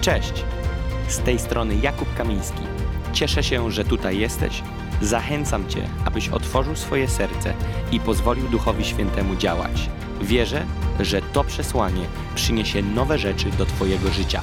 Cześć! 0.00 0.32
Z 1.08 1.18
tej 1.18 1.38
strony 1.38 1.76
Jakub 1.76 2.14
Kamiński. 2.14 2.62
Cieszę 3.12 3.42
się, 3.42 3.70
że 3.70 3.84
tutaj 3.84 4.18
jesteś. 4.18 4.62
Zachęcam 5.02 5.68
Cię, 5.68 5.88
abyś 6.04 6.28
otworzył 6.28 6.76
swoje 6.76 7.08
serce 7.08 7.54
i 7.92 8.00
pozwolił 8.00 8.48
Duchowi 8.48 8.84
Świętemu 8.84 9.36
działać. 9.36 9.90
Wierzę, 10.20 10.66
że 11.00 11.22
to 11.22 11.44
przesłanie 11.44 12.06
przyniesie 12.34 12.82
nowe 12.82 13.18
rzeczy 13.18 13.50
do 13.50 13.66
Twojego 13.66 14.10
życia. 14.10 14.42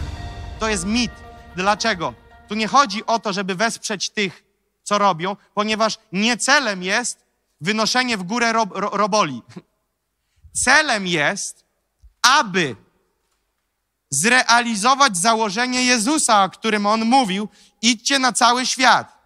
To 0.59 0.69
jest 0.69 0.85
mit. 0.85 1.11
Dlaczego? 1.55 2.13
Tu 2.47 2.55
nie 2.55 2.67
chodzi 2.67 3.05
o 3.05 3.19
to, 3.19 3.33
żeby 3.33 3.55
wesprzeć 3.55 4.09
tych, 4.09 4.43
co 4.83 4.97
robią, 4.97 5.35
ponieważ 5.53 5.97
nie 6.11 6.37
celem 6.37 6.83
jest 6.83 7.25
wynoszenie 7.61 8.17
w 8.17 8.23
górę 8.23 8.53
rob, 8.53 8.69
ro, 8.75 8.89
roboli. 8.93 9.41
Celem 10.53 11.07
jest, 11.07 11.65
aby 12.21 12.75
zrealizować 14.09 15.17
założenie 15.17 15.83
Jezusa, 15.83 16.43
o 16.43 16.49
którym 16.49 16.85
on 16.85 17.05
mówił: 17.05 17.49
idźcie 17.81 18.19
na 18.19 18.33
cały 18.33 18.65
świat. 18.65 19.17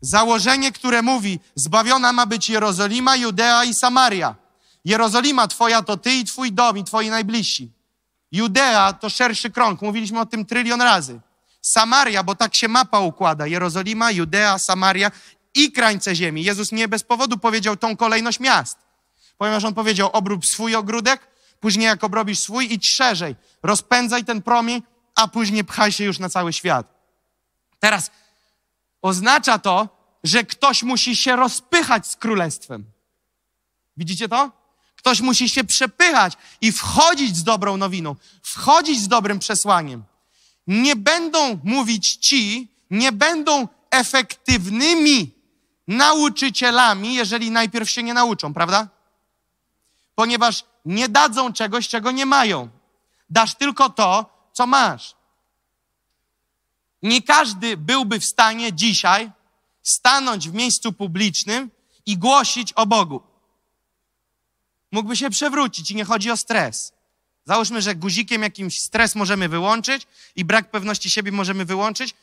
Założenie, 0.00 0.72
które 0.72 1.02
mówi: 1.02 1.40
zbawiona 1.54 2.12
ma 2.12 2.26
być 2.26 2.50
Jerozolima, 2.50 3.16
Judea 3.16 3.64
i 3.64 3.74
Samaria. 3.74 4.34
Jerozolima 4.84 5.48
twoja 5.48 5.82
to 5.82 5.96
ty 5.96 6.12
i 6.12 6.24
twój 6.24 6.52
dom 6.52 6.78
i 6.78 6.84
twoi 6.84 7.10
najbliżsi. 7.10 7.72
Judea 8.32 8.92
to 8.92 9.10
szerszy 9.10 9.50
krąg, 9.50 9.82
mówiliśmy 9.82 10.20
o 10.20 10.26
tym 10.26 10.46
trylion 10.46 10.82
razy. 10.82 11.20
Samaria, 11.62 12.22
bo 12.22 12.34
tak 12.34 12.54
się 12.54 12.68
mapa 12.68 13.00
układa: 13.00 13.46
Jerozolima, 13.46 14.10
Judea, 14.10 14.58
Samaria 14.58 15.10
i 15.54 15.72
krańce 15.72 16.16
ziemi. 16.16 16.44
Jezus 16.44 16.72
nie 16.72 16.88
bez 16.88 17.02
powodu 17.02 17.38
powiedział 17.38 17.76
tą 17.76 17.96
kolejność 17.96 18.40
miast, 18.40 18.78
ponieważ 19.38 19.64
on 19.64 19.74
powiedział: 19.74 20.10
obrób 20.12 20.46
swój 20.46 20.74
ogródek, 20.74 21.37
później 21.60 21.86
jak 21.86 22.04
obrobisz 22.04 22.38
swój, 22.38 22.72
idź 22.72 22.88
szerzej, 22.88 23.36
rozpędzaj 23.62 24.24
ten 24.24 24.42
promień, 24.42 24.82
a 25.14 25.28
później 25.28 25.64
pchaj 25.64 25.92
się 25.92 26.04
już 26.04 26.18
na 26.18 26.28
cały 26.28 26.52
świat. 26.52 26.94
Teraz 27.80 28.10
oznacza 29.02 29.58
to, 29.58 29.88
że 30.24 30.44
ktoś 30.44 30.82
musi 30.82 31.16
się 31.16 31.36
rozpychać 31.36 32.06
z 32.06 32.16
królestwem. 32.16 32.84
Widzicie 33.96 34.28
to? 34.28 34.52
Ktoś 34.96 35.20
musi 35.20 35.48
się 35.48 35.64
przepychać 35.64 36.32
i 36.60 36.72
wchodzić 36.72 37.36
z 37.36 37.44
dobrą 37.44 37.76
nowiną, 37.76 38.16
wchodzić 38.42 39.00
z 39.00 39.08
dobrym 39.08 39.38
przesłaniem. 39.38 40.04
Nie 40.66 40.96
będą 40.96 41.58
mówić 41.64 42.14
ci, 42.16 42.68
nie 42.90 43.12
będą 43.12 43.68
efektywnymi 43.90 45.30
nauczycielami, 45.88 47.14
jeżeli 47.14 47.50
najpierw 47.50 47.90
się 47.90 48.02
nie 48.02 48.14
nauczą, 48.14 48.54
prawda? 48.54 48.88
Ponieważ 50.14 50.64
nie 50.88 51.08
dadzą 51.08 51.52
czegoś, 51.52 51.88
czego 51.88 52.10
nie 52.10 52.26
mają. 52.26 52.68
Dasz 53.30 53.54
tylko 53.54 53.90
to, 53.90 54.26
co 54.52 54.66
masz. 54.66 55.16
Nie 57.02 57.22
każdy 57.22 57.76
byłby 57.76 58.20
w 58.20 58.24
stanie 58.24 58.72
dzisiaj 58.72 59.30
stanąć 59.82 60.48
w 60.48 60.54
miejscu 60.54 60.92
publicznym 60.92 61.70
i 62.06 62.18
głosić 62.18 62.72
o 62.72 62.86
Bogu. 62.86 63.22
Mógłby 64.92 65.16
się 65.16 65.30
przewrócić 65.30 65.90
i 65.90 65.96
nie 65.96 66.04
chodzi 66.04 66.30
o 66.30 66.36
stres. 66.36 66.92
Załóżmy, 67.44 67.82
że 67.82 67.94
guzikiem 67.94 68.42
jakimś 68.42 68.80
stres 68.80 69.14
możemy 69.14 69.48
wyłączyć 69.48 70.06
i 70.36 70.44
brak 70.44 70.70
pewności 70.70 71.10
siebie 71.10 71.32
możemy 71.32 71.64
wyłączyć 71.64 72.14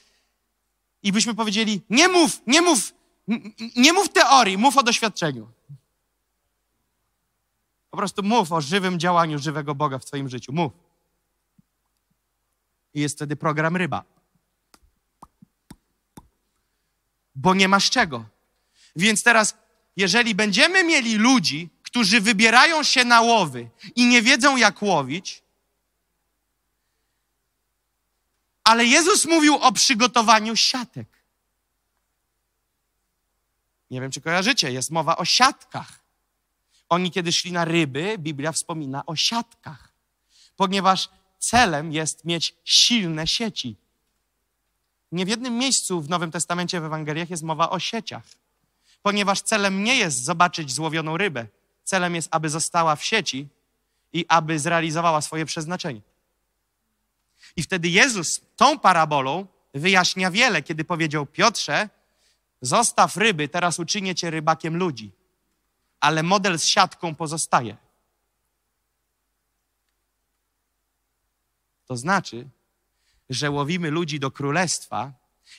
i 1.04 1.12
byśmy 1.12 1.34
powiedzieli, 1.34 1.82
nie 1.90 2.08
mów, 2.08 2.42
nie 2.48 2.62
mów, 2.62 2.94
nie 3.76 3.94
mów 3.94 4.10
teorii, 4.10 4.58
mów 4.58 4.78
o 4.78 4.84
doświadczeniu. 4.84 5.52
Po 7.96 7.98
prostu 7.98 8.24
mów 8.24 8.52
o 8.52 8.62
żywym 8.62 9.00
działaniu 9.00 9.40
żywego 9.40 9.76
Boga 9.76 10.00
w 10.00 10.06
Twoim 10.06 10.30
życiu. 10.30 10.54
Mów. 10.54 10.72
I 12.94 13.02
jest 13.02 13.16
wtedy 13.16 13.36
program 13.36 13.76
ryba. 13.76 14.04
Bo 17.36 17.54
nie 17.54 17.68
masz 17.68 17.90
czego. 17.90 18.26
Więc 18.96 19.24
teraz, 19.24 19.58
jeżeli 19.98 20.36
będziemy 20.36 20.84
mieli 20.84 21.16
ludzi, 21.16 21.70
którzy 21.84 22.22
wybierają 22.22 22.84
się 22.84 23.06
na 23.06 23.22
łowy 23.22 23.70
i 23.96 24.06
nie 24.06 24.22
wiedzą, 24.22 24.58
jak 24.58 24.82
łowić, 24.82 25.44
ale 28.64 28.86
Jezus 28.86 29.26
mówił 29.26 29.56
o 29.56 29.72
przygotowaniu 29.72 30.56
siatek. 30.56 31.08
Nie 33.92 34.02
wiem, 34.02 34.12
czy 34.12 34.22
kojarzycie, 34.22 34.72
jest 34.72 34.92
mowa 34.92 35.18
o 35.18 35.26
siatkach. 35.26 36.05
Oni, 36.90 37.12
kiedy 37.12 37.32
szli 37.32 37.52
na 37.52 37.66
ryby, 37.66 38.18
Biblia 38.18 38.52
wspomina 38.52 39.06
o 39.06 39.16
siatkach, 39.16 39.94
ponieważ 40.56 41.10
celem 41.40 41.92
jest 41.92 42.26
mieć 42.26 42.56
silne 42.64 43.28
sieci. 43.28 43.76
Nie 45.12 45.26
w 45.26 45.30
jednym 45.30 45.58
miejscu 45.58 46.02
w 46.02 46.10
Nowym 46.10 46.32
Testamencie, 46.32 46.82
w 46.82 46.84
Ewangeliach 46.84 47.30
jest 47.30 47.44
mowa 47.44 47.70
o 47.70 47.80
sieciach, 47.80 48.24
ponieważ 49.02 49.42
celem 49.42 49.84
nie 49.84 49.96
jest 49.96 50.24
zobaczyć 50.24 50.72
złowioną 50.72 51.18
rybę. 51.18 51.48
Celem 51.84 52.16
jest, 52.16 52.28
aby 52.32 52.50
została 52.50 52.96
w 52.96 53.04
sieci 53.04 53.48
i 54.14 54.26
aby 54.28 54.60
zrealizowała 54.60 55.22
swoje 55.22 55.46
przeznaczenie. 55.46 56.02
I 57.56 57.64
wtedy 57.64 57.90
Jezus 57.90 58.42
tą 58.56 58.80
parabolą 58.80 59.46
wyjaśnia 59.74 60.32
wiele, 60.32 60.62
kiedy 60.62 60.84
powiedział: 60.84 61.26
Piotrze, 61.26 61.90
zostaw 62.62 63.18
ryby, 63.18 63.48
teraz 63.48 63.80
uczynię 63.80 64.16
cię 64.16 64.30
rybakiem 64.30 64.78
ludzi 64.78 65.12
ale 66.00 66.24
model 66.24 66.60
z 66.60 66.66
siatką 66.66 67.16
pozostaje. 67.16 67.78
To 71.86 71.98
znaczy, 71.98 72.48
że 73.30 73.52
łowimy 73.52 73.92
ludzi 73.92 74.20
do 74.20 74.32
królestwa 74.32 75.14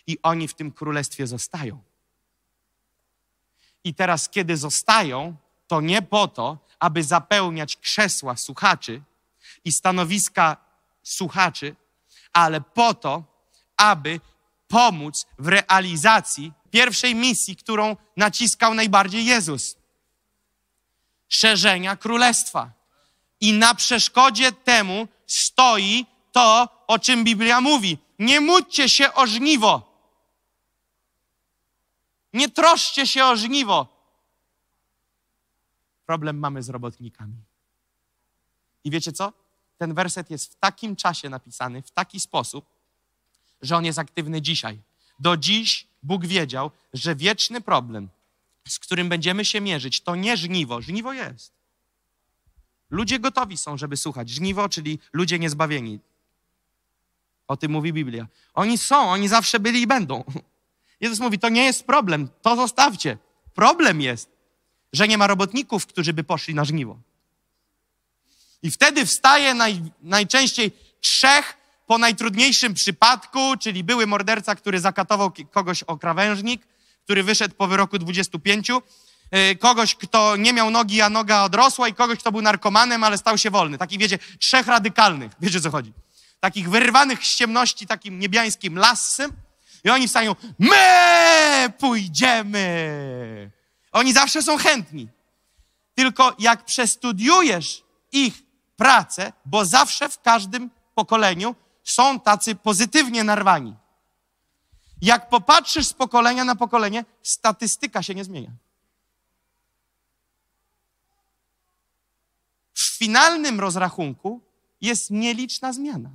i 0.07 0.19
oni 0.23 0.49
w 0.49 0.55
tym 0.55 0.73
królestwie 0.73 1.27
zostają. 1.27 1.83
I 3.85 3.95
teraz, 3.95 4.29
kiedy 4.29 4.57
zostają, 4.57 5.37
to 5.67 5.81
nie 5.81 6.03
po 6.03 6.29
to, 6.29 6.59
aby 6.79 7.05
zapełniać 7.05 7.77
krzesła 7.77 8.37
słuchaczy 8.37 9.03
i 9.65 9.73
stanowiska 9.73 10.57
słuchaczy, 11.03 11.77
ale 12.33 12.61
po 12.61 12.95
to, 12.95 13.25
aby 13.77 14.21
pomóc 14.69 15.27
w 15.39 15.49
realizacji 15.49 16.53
pierwszej 16.71 17.15
misji, 17.15 17.57
którą 17.57 17.97
naciskał 18.17 18.75
najbardziej 18.75 19.25
Jezus 19.25 19.77
szerzenia 21.29 21.97
królestwa. 21.97 22.71
I 23.41 23.53
na 23.53 23.75
przeszkodzie 23.75 24.53
temu 24.53 25.09
stoi 25.27 26.07
to, 26.33 26.69
o 26.87 26.99
czym 26.99 27.25
Biblia 27.25 27.61
mówi. 27.61 27.99
Nie 28.19 28.41
módlcie 28.41 28.89
się 28.89 29.15
o 29.15 29.27
żniwo. 29.27 29.97
Nie 32.33 32.49
troszcie 32.49 33.07
się 33.07 33.25
o 33.25 33.37
żniwo. 33.37 33.87
Problem 36.07 36.39
mamy 36.39 36.63
z 36.63 36.69
robotnikami. 36.69 37.37
I 38.85 38.91
wiecie 38.91 39.13
co? 39.13 39.33
Ten 39.79 39.95
werset 39.95 40.31
jest 40.31 40.53
w 40.53 40.57
takim 40.57 40.97
czasie 40.97 41.29
napisany, 41.29 41.83
w 41.83 41.91
taki 41.91 42.21
sposób, 42.21 42.67
że 43.63 43.77
on 43.77 43.85
jest 43.85 43.99
aktywny 43.99 44.43
dzisiaj. 44.43 44.81
Do 45.19 45.37
dziś 45.37 45.87
Bóg 46.03 46.27
wiedział, 46.27 46.71
że 46.93 47.17
wieczny 47.17 47.61
problem 47.61 48.09
z 48.69 48.79
którym 48.79 49.09
będziemy 49.09 49.45
się 49.45 49.61
mierzyć, 49.61 50.01
to 50.01 50.17
nie 50.17 50.37
żniwo. 50.37 50.83
Żniwo 50.83 51.13
jest. 51.13 51.53
Ludzie 52.91 53.19
gotowi 53.19 53.57
są, 53.57 53.77
żeby 53.77 53.97
słuchać. 53.97 54.31
Żniwo, 54.31 54.69
czyli 54.69 54.99
ludzie 55.13 55.39
niezbawieni. 55.39 56.01
O 57.49 57.57
tym 57.57 57.73
mówi 57.73 57.93
Biblia. 57.93 58.27
Oni 58.55 58.79
są, 58.79 59.11
oni 59.11 59.29
zawsze 59.29 59.61
byli 59.61 59.81
i 59.81 59.87
będą. 59.87 60.25
Jezus 61.01 61.21
mówi, 61.21 61.39
to 61.39 61.49
nie 61.49 61.65
jest 61.65 61.85
problem, 61.85 62.29
to 62.43 62.57
zostawcie. 62.57 63.19
Problem 63.55 64.01
jest, 64.01 64.31
że 64.93 65.09
nie 65.09 65.19
ma 65.19 65.27
robotników, 65.27 65.87
którzy 65.87 66.13
by 66.13 66.25
poszli 66.25 66.55
na 66.55 66.65
żniwo. 66.65 66.99
I 68.63 68.71
wtedy 68.71 69.07
wstaje 69.07 69.55
naj, 69.55 69.83
najczęściej 70.03 70.73
trzech 71.01 71.57
po 71.87 71.99
najtrudniejszym 71.99 72.75
przypadku, 72.75 73.57
czyli 73.61 73.85
były 73.85 74.07
morderca, 74.07 74.55
który 74.55 74.81
zakatował 74.81 75.33
kogoś 75.51 75.83
o 75.83 75.97
krawężnik, 75.97 76.67
który 77.07 77.23
wyszedł 77.23 77.55
po 77.55 77.67
wyroku 77.67 77.99
25, 77.99 78.71
y, 78.71 79.57
kogoś, 79.57 79.95
kto 79.95 80.37
nie 80.37 80.53
miał 80.53 80.71
nogi, 80.71 81.01
a 81.01 81.11
noga 81.11 81.43
odrosła 81.43 81.89
i 81.89 81.95
kogoś, 81.95 82.19
kto 82.19 82.33
był 82.33 82.43
narkomanem, 82.43 83.05
ale 83.05 83.19
stał 83.19 83.39
się 83.39 83.51
wolny. 83.51 83.79
Takich, 83.79 83.99
wiecie, 83.99 84.19
trzech 84.39 84.67
radykalnych. 84.67 85.33
Wiecie, 85.41 85.61
co 85.61 85.71
chodzi? 85.71 85.93
Takich 86.41 86.71
wyrwanych 86.71 87.25
z 87.25 87.37
ciemności 87.37 87.87
takim 87.87 88.19
niebiańskim 88.19 88.79
lasem 88.79 89.33
i 89.85 89.91
oni 89.91 90.07
wstają, 90.07 90.37
my 90.59 91.73
pójdziemy. 91.79 93.51
Oni 93.93 94.13
zawsze 94.13 94.43
są 94.43 94.57
chętni. 94.59 95.09
Tylko 95.95 96.35
jak 96.39 96.65
przestudiujesz 96.65 97.83
ich 98.13 98.43
pracę, 98.77 99.33
bo 99.45 99.65
zawsze 99.65 100.09
w 100.09 100.21
każdym 100.21 100.71
pokoleniu 100.95 101.55
są 101.85 102.21
tacy 102.21 102.55
pozytywnie 102.55 103.25
narwani. 103.25 103.75
Jak 105.03 105.29
popatrzysz 105.29 105.87
z 105.87 105.93
pokolenia 105.93 106.45
na 106.45 106.57
pokolenie, 106.57 107.05
statystyka 107.23 108.03
się 108.03 108.15
nie 108.15 108.25
zmienia. 108.25 108.51
W 112.75 112.99
finalnym 112.99 113.61
rozrachunku 113.61 114.41
jest 114.81 115.11
nieliczna 115.11 115.73
zmiana. 115.73 116.11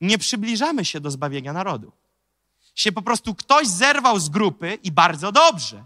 nie 0.00 0.18
przybliżamy 0.18 0.84
się 0.84 1.00
do 1.00 1.10
zbawienia 1.10 1.52
narodu. 1.52 1.92
Się 2.74 2.92
po 2.92 3.02
prostu 3.02 3.34
ktoś 3.34 3.68
zerwał 3.68 4.18
z 4.18 4.28
grupy 4.28 4.78
i 4.82 4.92
bardzo 4.92 5.32
dobrze. 5.32 5.84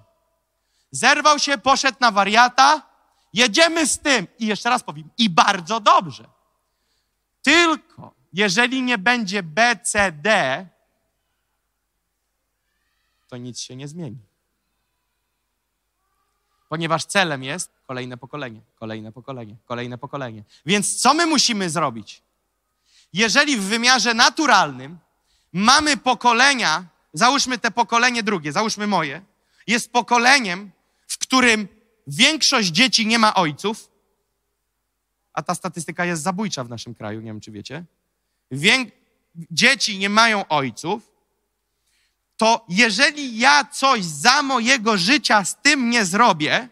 Zerwał 0.91 1.39
się, 1.39 1.59
poszedł 1.59 1.99
na 2.01 2.11
wariata, 2.11 2.83
jedziemy 3.33 3.87
z 3.87 3.99
tym. 3.99 4.27
I 4.39 4.47
jeszcze 4.47 4.71
raz 4.71 4.83
powiem, 4.83 5.11
i 5.19 5.31
bardzo 5.31 5.81
dobrze. 5.81 6.29
Tylko 7.43 8.15
jeżeli 8.33 8.83
nie 8.83 8.99
będzie 8.99 9.43
B, 9.43 9.77
C, 9.83 10.13
D, 10.13 10.67
to 13.31 13.37
nic 13.37 13.61
się 13.61 13.77
nie 13.77 13.88
zmieni. 13.88 14.19
Ponieważ 16.69 17.05
celem 17.05 17.43
jest 17.43 17.71
kolejne 17.87 18.17
pokolenie, 18.17 18.61
kolejne 18.79 19.12
pokolenie, 19.12 19.56
kolejne 19.67 19.99
pokolenie. 19.99 20.44
Więc 20.67 21.00
co 21.00 21.15
my 21.15 21.27
musimy 21.27 21.71
zrobić? 21.71 22.23
Jeżeli 23.12 23.56
w 23.56 23.62
wymiarze 23.62 24.15
naturalnym 24.15 24.99
mamy 25.53 25.97
pokolenia, 25.97 26.85
załóżmy 27.12 27.59
te 27.59 27.71
pokolenie 27.71 28.23
drugie, 28.23 28.53
załóżmy 28.53 28.87
moje, 28.87 29.23
jest 29.67 29.93
pokoleniem, 29.93 30.71
w 31.06 31.19
którym 31.19 31.69
większość 32.06 32.69
dzieci 32.69 33.06
nie 33.06 33.19
ma 33.19 33.35
ojców, 33.35 33.91
a 35.32 35.43
ta 35.43 35.55
statystyka 35.55 36.05
jest 36.05 36.23
zabójcza 36.23 36.65
w 36.65 36.69
naszym 36.69 36.94
kraju, 36.94 37.21
nie 37.21 37.27
wiem 37.27 37.41
czy 37.41 37.50
wiecie. 37.50 37.85
Wię... 38.50 38.87
Dzieci 39.50 39.99
nie 39.99 40.09
mają 40.09 40.49
ojców, 40.49 41.10
to 42.41 42.65
jeżeli 42.69 43.39
ja 43.39 43.65
coś 43.65 44.05
za 44.05 44.43
mojego 44.43 44.99
życia 44.99 45.45
z 45.45 45.57
tym 45.63 45.91
nie 45.91 46.05
zrobię 46.05 46.69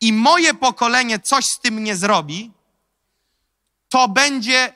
i 0.00 0.12
moje 0.12 0.54
pokolenie 0.54 1.18
coś 1.18 1.44
z 1.44 1.60
tym 1.60 1.84
nie 1.84 1.96
zrobi, 1.96 2.52
to 3.88 4.08
będzie 4.08 4.72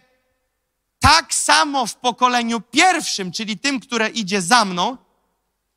tak 0.98 1.34
samo 1.34 1.86
w 1.86 1.96
pokoleniu 1.96 2.60
pierwszym, 2.60 3.32
czyli 3.32 3.58
tym, 3.58 3.80
które 3.80 4.08
idzie 4.08 4.42
za 4.42 4.64
mną, 4.64 4.96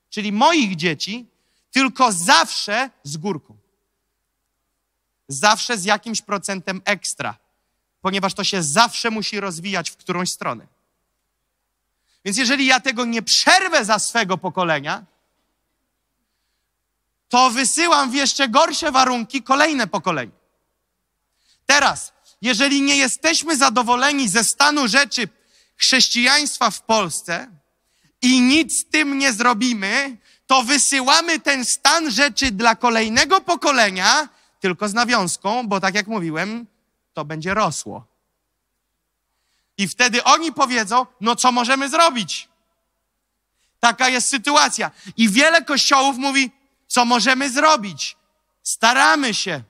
czyli 0.09 0.31
moich 0.31 0.75
dzieci, 0.75 1.25
tylko 1.71 2.11
zawsze 2.11 2.89
z 3.03 3.17
górką. 3.17 3.57
Zawsze 5.27 5.77
z 5.77 5.85
jakimś 5.85 6.21
procentem 6.21 6.81
ekstra, 6.85 7.37
ponieważ 8.01 8.33
to 8.33 8.43
się 8.43 8.63
zawsze 8.63 9.09
musi 9.09 9.39
rozwijać 9.39 9.89
w 9.89 9.97
którąś 9.97 10.31
stronę. 10.31 10.76
Więc 12.27 12.37
jeżeli 12.37 12.65
ja 12.65 12.79
tego 12.79 13.05
nie 13.05 13.21
przerwę 13.21 13.85
za 13.85 13.99
swego 13.99 14.37
pokolenia, 14.37 15.05
to 17.29 17.49
wysyłam 17.49 18.11
w 18.11 18.13
jeszcze 18.13 18.49
gorsze 18.49 18.91
warunki 18.91 19.43
kolejne 19.43 19.87
pokolenie. 19.87 20.31
Teraz, 21.65 22.13
jeżeli 22.41 22.81
nie 22.81 22.97
jesteśmy 22.97 23.57
zadowoleni 23.57 24.29
ze 24.29 24.43
stanu 24.43 24.87
rzeczy 24.87 25.27
chrześcijaństwa 25.77 26.71
w 26.71 26.81
Polsce 26.81 27.51
i 28.21 28.41
nic 28.41 28.79
z 28.79 28.89
tym 28.89 29.17
nie 29.17 29.33
zrobimy, 29.33 30.17
to 30.47 30.63
wysyłamy 30.63 31.39
ten 31.39 31.65
stan 31.65 32.11
rzeczy 32.11 32.51
dla 32.51 32.75
kolejnego 32.75 33.41
pokolenia, 33.41 34.29
tylko 34.59 34.89
z 34.89 34.93
nawiązką, 34.93 35.67
bo 35.67 35.79
tak 35.79 35.95
jak 35.95 36.07
mówiłem, 36.07 36.67
to 37.13 37.25
będzie 37.25 37.53
rosło. 37.53 38.16
I 39.77 39.87
wtedy 39.87 40.23
oni 40.23 40.51
powiedzą, 40.51 41.05
no 41.21 41.35
co 41.35 41.51
możemy 41.51 41.89
zrobić? 41.89 42.49
Taka 43.79 44.09
jest 44.09 44.29
sytuacja. 44.29 44.91
I 45.17 45.29
wiele 45.29 45.61
kościołów 45.65 46.17
mówi, 46.17 46.51
co 46.87 47.05
możemy 47.05 47.49
zrobić? 47.49 48.17
Staramy 48.63 49.33
się. 49.33 49.63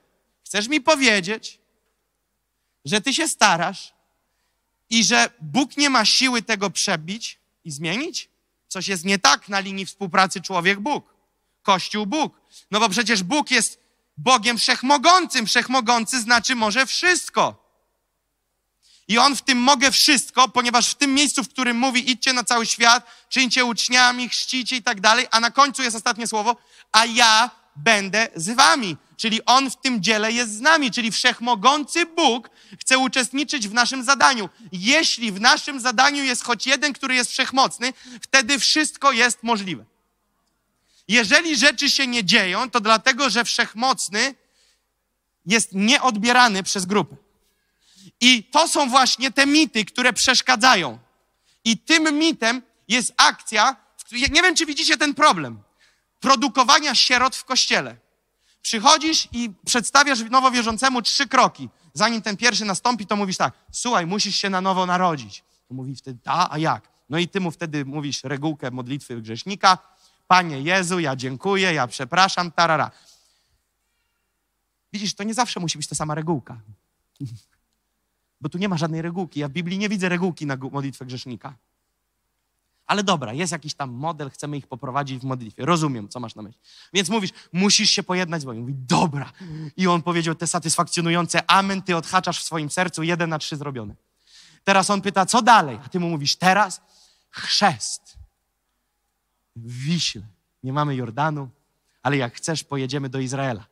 Chcesz 0.46 0.68
mi 0.68 0.82
powiedzieć, 0.82 1.60
że 2.86 3.02
ty 3.02 3.14
się 3.14 3.28
starasz 3.28 3.94
i 4.90 5.04
że 5.04 5.30
Bóg 5.42 5.78
nie 5.78 5.90
ma 5.90 6.06
siły 6.06 6.42
tego 6.42 6.70
przebić 6.70 7.40
i 7.66 7.72
zmienić? 7.72 8.30
Coś 8.68 8.88
jest 8.88 9.06
nie 9.06 9.20
tak 9.20 9.50
na 9.50 9.60
linii 9.60 9.86
współpracy 9.86 10.42
człowiek-Bóg, 10.42 11.04
Kościół-Bóg. 11.64 12.32
No 12.72 12.80
bo 12.80 12.90
przecież 12.90 13.24
Bóg 13.24 13.52
jest 13.52 13.80
Bogiem 14.18 14.58
wszechmogącym. 14.58 15.46
Wszechmogący 15.46 16.22
znaczy 16.22 16.56
może 16.56 16.86
wszystko. 16.86 17.67
I 19.08 19.18
on 19.18 19.36
w 19.36 19.42
tym 19.42 19.58
mogę 19.58 19.92
wszystko, 19.92 20.50
ponieważ 20.50 20.90
w 20.90 20.96
tym 20.96 21.14
miejscu, 21.14 21.44
w 21.44 21.50
którym 21.50 21.78
mówi 21.78 22.12
idźcie 22.12 22.34
na 22.34 22.44
cały 22.44 22.66
świat, 22.66 23.12
czyńcie 23.30 23.66
uczniami, 23.66 24.30
chrzcicie 24.30 24.76
i 24.76 24.84
tak 24.84 25.02
dalej, 25.02 25.28
a 25.32 25.40
na 25.40 25.52
końcu 25.52 25.84
jest 25.84 25.96
ostatnie 25.96 26.28
słowo, 26.28 26.56
a 26.92 27.06
ja 27.06 27.52
będę 27.76 28.28
z 28.36 28.56
wami. 28.56 28.98
Czyli 29.18 29.46
on 29.46 29.72
w 29.72 29.76
tym 29.76 30.04
dziele 30.04 30.32
jest 30.32 30.58
z 30.58 30.62
nami, 30.62 30.92
czyli 30.92 31.12
wszechmogący 31.12 32.06
Bóg 32.06 32.50
chce 32.80 32.98
uczestniczyć 32.98 33.68
w 33.68 33.74
naszym 33.74 34.04
zadaniu. 34.04 34.50
Jeśli 34.72 35.32
w 35.32 35.42
naszym 35.42 35.80
zadaniu 35.80 36.24
jest 36.24 36.44
choć 36.44 36.68
jeden, 36.68 36.94
który 36.94 37.16
jest 37.16 37.32
wszechmocny, 37.32 37.94
wtedy 38.22 38.60
wszystko 38.60 39.12
jest 39.12 39.44
możliwe. 39.44 39.86
Jeżeli 41.08 41.58
rzeczy 41.58 41.90
się 41.90 42.08
nie 42.08 42.24
dzieją, 42.24 42.70
to 42.70 42.80
dlatego, 42.80 43.30
że 43.30 43.46
wszechmocny 43.46 44.36
jest 45.46 45.70
nieodbierany 45.74 46.64
przez 46.64 46.86
grupę. 46.86 47.16
I 48.22 48.44
to 48.44 48.68
są 48.68 48.90
właśnie 48.90 49.32
te 49.32 49.46
mity, 49.46 49.86
które 49.86 50.14
przeszkadzają. 50.14 51.00
I 51.66 51.78
tym 51.78 52.20
mitem 52.20 52.62
jest 52.88 53.14
akcja, 53.18 53.76
nie 54.12 54.42
wiem, 54.42 54.56
czy 54.56 54.66
widzicie 54.66 54.98
ten 54.98 55.14
problem, 55.14 55.60
produkowania 56.20 56.96
sierot 56.96 57.36
w 57.36 57.46
kościele. 57.46 57.98
Przychodzisz 58.62 59.28
i 59.32 59.52
przedstawiasz 59.66 60.20
nowowierzącemu 60.30 61.02
trzy 61.02 61.28
kroki. 61.28 61.70
Zanim 61.94 62.22
ten 62.22 62.38
pierwszy 62.38 62.66
nastąpi, 62.66 63.06
to 63.06 63.16
mówisz 63.16 63.38
tak, 63.38 63.54
słuchaj, 63.72 64.06
musisz 64.06 64.36
się 64.36 64.50
na 64.50 64.62
nowo 64.62 64.86
narodzić. 64.86 65.44
To 65.68 65.74
mówi 65.74 65.96
wtedy, 65.96 66.20
a, 66.26 66.54
a 66.54 66.58
jak? 66.58 66.90
No 67.10 67.18
i 67.18 67.28
ty 67.28 67.40
mu 67.40 67.52
wtedy 67.52 67.86
mówisz 67.86 68.24
regułkę 68.24 68.72
modlitwy 68.72 69.22
grzesznika. 69.22 69.78
Panie 70.28 70.62
Jezu, 70.62 71.00
ja 71.00 71.16
dziękuję, 71.16 71.74
ja 71.74 71.88
przepraszam, 71.88 72.52
tarara. 72.52 72.92
Widzisz, 74.94 75.14
to 75.14 75.24
nie 75.24 75.34
zawsze 75.34 75.60
musi 75.60 75.78
być 75.78 75.88
ta 75.88 75.96
sama 75.96 76.16
regułka. 76.16 76.62
Bo 78.42 78.50
tu 78.50 78.58
nie 78.58 78.70
ma 78.70 78.78
żadnej 78.78 79.02
regułki. 79.02 79.40
Ja 79.40 79.48
w 79.48 79.52
Biblii 79.52 79.78
nie 79.78 79.90
widzę 79.90 80.10
regułki 80.10 80.46
na 80.46 80.56
modlitwę 80.56 81.06
grzesznika. 81.06 81.56
Ale 82.88 83.04
dobra, 83.04 83.34
jest 83.34 83.52
jakiś 83.52 83.74
tam 83.74 83.92
model, 83.92 84.30
chcemy 84.30 84.58
ich 84.58 84.68
poprowadzić 84.68 85.22
w 85.22 85.24
modlitwie. 85.24 85.66
Rozumiem, 85.66 86.10
co 86.10 86.20
masz 86.20 86.36
na 86.36 86.42
myśli. 86.42 86.62
Więc 86.94 87.10
mówisz, 87.10 87.32
musisz 87.54 87.90
się 87.90 88.04
pojednać 88.04 88.42
z 88.42 88.46
Bogiem. 88.46 88.62
Mówi, 88.62 88.74
dobra. 88.76 89.32
I 89.78 89.88
on 89.88 90.02
powiedział 90.02 90.36
te 90.36 90.48
satysfakcjonujące 90.48 91.52
amen, 91.52 91.82
ty 91.82 91.96
odhaczasz 91.96 92.40
w 92.40 92.44
swoim 92.44 92.70
sercu, 92.70 93.04
jeden 93.04 93.30
na 93.30 93.40
trzy 93.40 93.56
zrobione. 93.56 93.96
Teraz 94.64 94.90
on 94.90 95.02
pyta, 95.02 95.26
co 95.26 95.42
dalej? 95.42 95.80
A 95.86 95.90
ty 95.90 96.00
mu 96.00 96.10
mówisz, 96.10 96.36
teraz 96.36 96.82
chrzest. 97.30 98.18
W 99.56 99.74
Wiśle. 99.74 100.22
Nie 100.64 100.74
mamy 100.74 100.96
Jordanu, 100.96 101.50
ale 102.04 102.18
jak 102.18 102.34
chcesz, 102.36 102.64
pojedziemy 102.64 103.10
do 103.10 103.20
Izraela. 103.20 103.66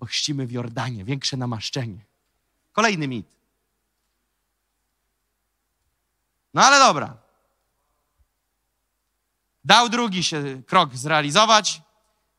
Ochrzcimy 0.00 0.46
w 0.46 0.52
Jordanie, 0.52 1.04
większe 1.04 1.36
namaszczenie. 1.36 2.04
Kolejny 2.72 3.08
mit. 3.08 3.35
No 6.56 6.62
ale 6.62 6.78
dobra. 6.78 7.16
Dał 9.64 9.88
drugi 9.88 10.24
się 10.24 10.62
krok 10.66 10.96
zrealizować. 10.96 11.82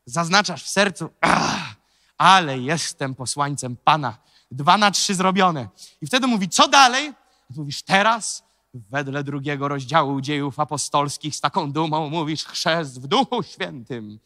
Zaznaczasz 0.06 0.64
w 0.64 0.68
sercu, 0.68 1.10
ah, 1.20 1.76
ale 2.16 2.58
jestem 2.58 3.14
posłańcem 3.14 3.76
Pana. 3.76 4.18
Dwa 4.50 4.78
na 4.78 4.90
trzy 4.90 5.14
zrobione. 5.14 5.68
I 6.00 6.06
wtedy 6.06 6.26
mówi, 6.26 6.48
co 6.48 6.68
dalej? 6.68 7.12
Mówisz, 7.56 7.82
teraz 7.82 8.44
wedle 8.74 9.24
drugiego 9.24 9.68
rozdziału 9.68 10.20
dziejów 10.20 10.60
apostolskich 10.60 11.36
z 11.36 11.40
taką 11.40 11.72
dumą 11.72 12.10
mówisz 12.10 12.44
chrzest 12.44 13.00
w 13.00 13.06
Duchu 13.06 13.42
Świętym. 13.42 14.18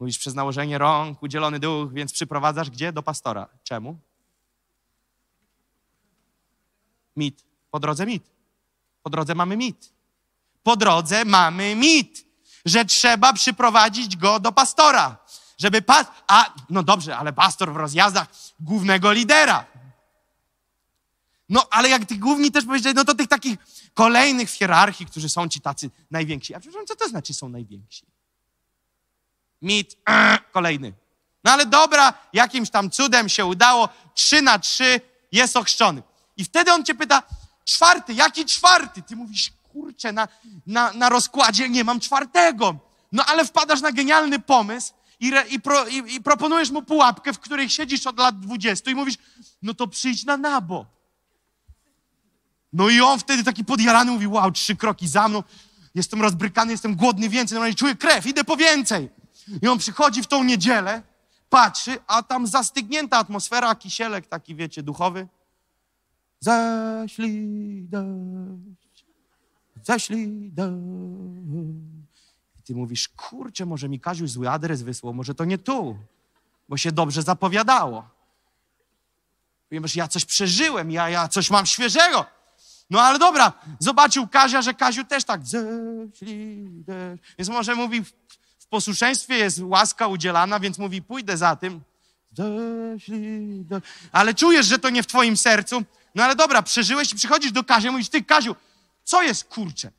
Mówisz 0.00 0.18
przez 0.18 0.34
nałożenie 0.34 0.78
rąk, 0.78 1.22
udzielony 1.22 1.58
duch, 1.58 1.92
więc 1.92 2.12
przyprowadzasz 2.12 2.70
gdzie? 2.70 2.92
Do 2.92 3.02
pastora. 3.02 3.48
Czemu? 3.62 3.98
Mit. 7.16 7.44
Po 7.70 7.80
drodze 7.80 8.06
mit. 8.06 8.37
Po 9.08 9.10
drodze 9.10 9.34
mamy 9.34 9.56
mit. 9.56 9.92
Po 10.62 10.76
drodze 10.76 11.24
mamy 11.24 11.76
mit, 11.76 12.26
że 12.64 12.84
trzeba 12.84 13.32
przyprowadzić 13.32 14.16
go 14.16 14.40
do 14.40 14.52
pastora. 14.52 15.16
Żeby 15.58 15.82
pas... 15.82 16.06
A, 16.26 16.52
no 16.70 16.82
dobrze, 16.82 17.16
ale 17.16 17.32
pastor 17.32 17.72
w 17.72 17.76
rozjazdach 17.76 18.28
głównego 18.60 19.12
lidera. 19.12 19.64
No, 21.48 21.66
ale 21.70 21.88
jak 21.88 22.04
tych 22.04 22.18
główni 22.18 22.52
też 22.52 22.64
powiedzieli, 22.64 22.94
no 22.94 23.04
to 23.04 23.14
tych 23.14 23.28
takich 23.28 23.58
kolejnych 23.94 24.50
w 24.50 24.54
hierarchii, 24.54 25.06
którzy 25.06 25.28
są 25.28 25.48
ci 25.48 25.60
tacy 25.60 25.90
najwięksi. 26.10 26.54
A 26.54 26.60
przepraszam, 26.60 26.86
co 26.86 26.96
to 26.96 27.08
znaczy 27.08 27.34
są 27.34 27.48
najwięksi? 27.48 28.06
Mit, 29.62 29.96
äh, 30.04 30.38
kolejny. 30.58 30.92
No 31.44 31.52
ale 31.52 31.66
dobra, 31.66 32.12
jakimś 32.32 32.70
tam 32.70 32.90
cudem 32.90 33.28
się 33.28 33.46
udało, 33.46 33.88
trzy 34.14 34.42
na 34.42 34.58
trzy 34.58 35.00
jest 35.32 35.56
ochrzczony. 35.56 36.02
I 36.36 36.44
wtedy 36.44 36.72
on 36.72 36.84
cię 36.84 36.94
pyta, 36.94 37.22
czwarty, 37.68 38.12
jaki 38.14 38.44
czwarty? 38.44 39.02
Ty 39.02 39.16
mówisz, 39.16 39.52
kurczę, 39.72 40.12
na, 40.12 40.28
na, 40.66 40.92
na 40.92 41.08
rozkładzie 41.08 41.68
nie 41.68 41.84
mam 41.84 42.00
czwartego. 42.00 42.76
No 43.12 43.24
ale 43.24 43.44
wpadasz 43.44 43.80
na 43.80 43.92
genialny 43.92 44.38
pomysł 44.38 44.92
i, 45.20 45.30
re, 45.30 45.48
i, 45.48 45.60
pro, 45.60 45.86
i, 45.86 46.14
i 46.14 46.20
proponujesz 46.20 46.70
mu 46.70 46.82
pułapkę, 46.82 47.32
w 47.32 47.38
której 47.38 47.70
siedzisz 47.70 48.06
od 48.06 48.18
lat 48.18 48.40
20 48.40 48.90
i 48.90 48.94
mówisz, 48.94 49.14
no 49.62 49.74
to 49.74 49.86
przyjdź 49.86 50.24
na 50.24 50.36
nabo. 50.36 50.86
No 52.72 52.88
i 52.88 53.00
on 53.00 53.18
wtedy 53.18 53.44
taki 53.44 53.64
podjarany 53.64 54.12
mówi, 54.12 54.26
wow, 54.26 54.52
trzy 54.52 54.76
kroki 54.76 55.08
za 55.08 55.28
mną, 55.28 55.42
jestem 55.94 56.22
rozbrykany, 56.22 56.72
jestem 56.72 56.96
głodny 56.96 57.28
więcej, 57.28 57.54
normalnie 57.54 57.74
czuję 57.74 57.96
krew, 57.96 58.26
idę 58.26 58.44
po 58.44 58.56
więcej. 58.56 59.10
I 59.62 59.68
on 59.68 59.78
przychodzi 59.78 60.22
w 60.22 60.26
tą 60.26 60.44
niedzielę, 60.44 61.02
patrzy, 61.50 61.98
a 62.06 62.22
tam 62.22 62.46
zastygnięta 62.46 63.18
atmosfera, 63.18 63.74
kisielek 63.74 64.26
taki, 64.26 64.54
wiecie, 64.54 64.82
duchowy. 64.82 65.28
Ześlij 66.40 67.88
deszcz, 67.88 69.04
ześlij 69.82 70.50
deszcz. 70.52 70.72
I 72.58 72.62
ty 72.62 72.74
mówisz, 72.74 73.08
kurczę, 73.08 73.66
może 73.66 73.88
mi 73.88 74.00
Kaziu 74.00 74.26
zły 74.26 74.50
adres 74.50 74.82
wysłał, 74.82 75.14
może 75.14 75.34
to 75.34 75.44
nie 75.44 75.58
tu, 75.58 75.98
bo 76.68 76.76
się 76.76 76.92
dobrze 76.92 77.22
zapowiadało. 77.22 78.08
Ponieważ 79.68 79.96
ja 79.96 80.08
coś 80.08 80.24
przeżyłem, 80.24 80.90
ja, 80.90 81.10
ja 81.10 81.28
coś 81.28 81.50
mam 81.50 81.66
świeżego. 81.66 82.26
No 82.90 83.00
ale 83.00 83.18
dobra, 83.18 83.52
zobaczył 83.78 84.28
Kazia, 84.28 84.62
że 84.62 84.74
Kaziu 84.74 85.04
też 85.04 85.24
tak 85.24 85.46
ześlij 85.46 86.68
deszcz. 86.70 87.22
Więc 87.38 87.48
może 87.48 87.74
mówi, 87.74 88.04
w, 88.04 88.66
posłuszeństwie 88.70 89.34
jest 89.34 89.60
łaska 89.62 90.06
udzielana, 90.06 90.60
więc 90.60 90.78
mówi, 90.78 91.02
pójdę 91.02 91.36
za 91.36 91.56
tym. 91.56 91.80
Ale 94.12 94.34
czujesz, 94.34 94.66
że 94.66 94.78
to 94.78 94.90
nie 94.90 95.02
w 95.02 95.06
twoim 95.06 95.36
sercu. 95.36 95.84
No 96.18 96.24
ale 96.24 96.36
dobra, 96.36 96.62
przeżyłeś 96.62 97.12
i 97.12 97.16
przychodzisz 97.16 97.52
do 97.52 97.64
Kazia, 97.64 97.92
mówisz, 97.92 98.08
ty 98.08 98.24
Kaziu, 98.24 98.56
co 99.04 99.22
jest 99.22 99.44
kurcze? 99.44 99.90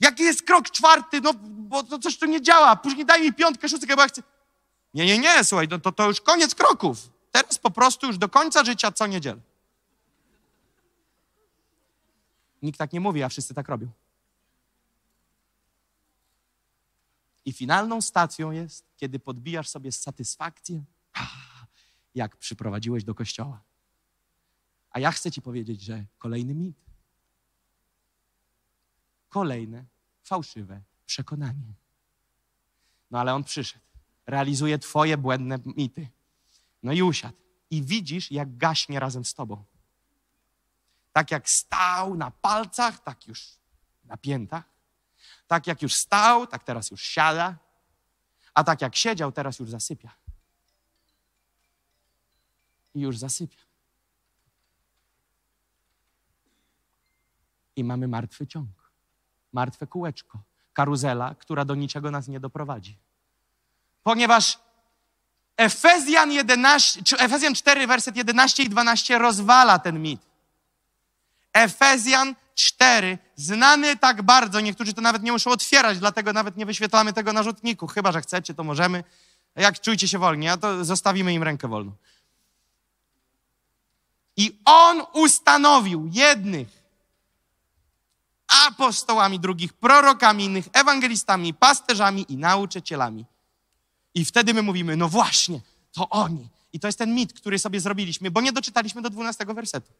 Jaki 0.00 0.22
jest 0.22 0.42
krok 0.42 0.70
czwarty? 0.70 1.20
No, 1.20 1.34
bo 1.42 1.82
to 1.82 1.98
coś 1.98 2.18
tu 2.18 2.26
nie 2.26 2.42
działa. 2.42 2.76
Później 2.76 3.06
daj 3.06 3.22
mi 3.22 3.32
piątkę, 3.32 3.68
szóstkę, 3.68 3.96
bo 3.96 4.02
ja 4.02 4.08
chcę... 4.08 4.22
Nie, 4.94 5.06
nie, 5.06 5.18
nie, 5.18 5.44
słuchaj, 5.44 5.68
no 5.70 5.78
to, 5.78 5.92
to 5.92 6.08
już 6.08 6.20
koniec 6.20 6.54
kroków. 6.54 6.98
Teraz 7.30 7.58
po 7.58 7.70
prostu 7.70 8.06
już 8.06 8.18
do 8.18 8.28
końca 8.28 8.64
życia 8.64 8.92
co 8.92 9.06
niedzielę. 9.06 9.40
Nikt 12.62 12.78
tak 12.78 12.92
nie 12.92 13.00
mówi, 13.00 13.22
a 13.22 13.28
wszyscy 13.28 13.54
tak 13.54 13.68
robią. 13.68 13.88
I 17.44 17.52
finalną 17.52 18.00
stacją 18.00 18.50
jest, 18.50 18.84
kiedy 18.96 19.18
podbijasz 19.18 19.68
sobie 19.68 19.92
satysfakcję, 19.92 20.84
jak 22.14 22.36
przyprowadziłeś 22.36 23.04
do 23.04 23.14
kościoła. 23.14 23.73
A 24.94 25.00
ja 25.00 25.12
chcę 25.12 25.30
ci 25.30 25.42
powiedzieć, 25.42 25.82
że 25.82 26.04
kolejny 26.18 26.54
mit. 26.54 26.76
Kolejne 29.28 29.84
fałszywe 30.22 30.82
przekonanie. 31.06 31.74
No 33.10 33.20
ale 33.20 33.34
on 33.34 33.44
przyszedł, 33.44 33.84
realizuje 34.26 34.78
twoje 34.78 35.16
błędne 35.16 35.58
mity. 35.64 36.08
No 36.82 36.92
i 36.92 37.02
usiadł. 37.02 37.36
I 37.70 37.82
widzisz, 37.82 38.30
jak 38.30 38.56
gaśnie 38.56 39.00
razem 39.00 39.24
z 39.24 39.34
tobą. 39.34 39.64
Tak 41.12 41.30
jak 41.30 41.48
stał 41.50 42.14
na 42.14 42.30
palcach, 42.30 43.02
tak 43.02 43.26
już 43.26 43.58
na 44.04 44.16
piętach. 44.16 44.64
Tak 45.46 45.66
jak 45.66 45.82
już 45.82 45.94
stał, 45.94 46.46
tak 46.46 46.64
teraz 46.64 46.90
już 46.90 47.02
siada. 47.02 47.56
A 48.54 48.64
tak 48.64 48.82
jak 48.82 48.96
siedział, 48.96 49.32
teraz 49.32 49.58
już 49.58 49.70
zasypia. 49.70 50.14
I 52.94 53.00
już 53.00 53.18
zasypia. 53.18 53.63
I 57.76 57.84
mamy 57.84 58.08
martwy 58.08 58.46
ciąg, 58.46 58.68
martwe 59.52 59.86
kółeczko, 59.86 60.38
karuzela, 60.72 61.34
która 61.34 61.64
do 61.64 61.74
niczego 61.74 62.10
nas 62.10 62.28
nie 62.28 62.40
doprowadzi. 62.40 62.98
Ponieważ 64.02 64.58
Efezjan, 65.56 66.32
11, 66.32 67.02
czy 67.02 67.18
Efezjan 67.18 67.54
4, 67.54 67.86
werset 67.86 68.16
11 68.16 68.62
i 68.62 68.68
12 68.68 69.18
rozwala 69.18 69.78
ten 69.78 70.02
mit. 70.02 70.20
Efezjan 71.52 72.34
4, 72.54 73.18
znany 73.36 73.96
tak 73.96 74.22
bardzo, 74.22 74.60
niektórzy 74.60 74.92
to 74.92 75.00
nawet 75.00 75.22
nie 75.22 75.32
muszą 75.32 75.50
otwierać, 75.50 75.98
dlatego 75.98 76.32
nawet 76.32 76.56
nie 76.56 76.66
wyświetlamy 76.66 77.12
tego 77.12 77.32
na 77.32 77.42
rzutniku. 77.42 77.86
Chyba, 77.86 78.12
że 78.12 78.20
chcecie, 78.20 78.54
to 78.54 78.64
możemy. 78.64 79.04
Jak 79.56 79.80
czujcie 79.80 80.08
się 80.08 80.18
wolni, 80.18 80.48
a 80.48 80.56
to 80.56 80.84
zostawimy 80.84 81.34
im 81.34 81.42
rękę 81.42 81.68
wolną. 81.68 81.92
I 84.36 84.58
on 84.64 85.02
ustanowił 85.12 86.10
jednych 86.12 86.83
apostołami, 88.66 89.40
drugich 89.40 89.72
prorokami, 89.72 90.44
innych 90.44 90.68
ewangelistami, 90.72 91.54
pasterzami 91.54 92.26
i 92.28 92.36
nauczycielami. 92.36 93.24
I 94.14 94.24
wtedy 94.24 94.54
my 94.54 94.62
mówimy, 94.62 94.96
no 94.96 95.08
właśnie, 95.08 95.60
to 95.92 96.08
oni. 96.08 96.48
I 96.72 96.80
to 96.80 96.88
jest 96.88 96.98
ten 96.98 97.14
mit, 97.14 97.32
który 97.32 97.58
sobie 97.58 97.80
zrobiliśmy, 97.80 98.30
bo 98.30 98.40
nie 98.40 98.52
doczytaliśmy 98.52 99.02
do 99.02 99.10
12 99.10 99.44
wersetu. 99.44 99.92